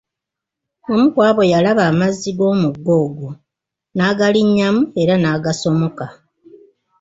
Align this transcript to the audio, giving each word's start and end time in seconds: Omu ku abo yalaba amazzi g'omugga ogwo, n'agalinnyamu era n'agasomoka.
Omu 0.91 1.05
ku 1.13 1.19
abo 1.29 1.41
yalaba 1.51 1.83
amazzi 1.91 2.29
g'omugga 2.37 2.91
ogwo, 3.03 3.29
n'agalinnyamu 3.95 4.81
era 5.01 5.15
n'agasomoka. 5.17 6.05